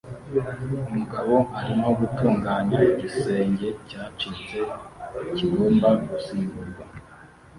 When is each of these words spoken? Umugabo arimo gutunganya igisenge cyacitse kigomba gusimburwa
Umugabo 0.89 1.35
arimo 1.59 1.89
gutunganya 1.99 2.79
igisenge 2.91 3.67
cyacitse 3.89 4.57
kigomba 5.35 5.89
gusimburwa 6.09 6.83